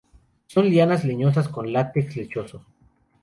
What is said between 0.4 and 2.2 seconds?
Son lianas leñosas, con látex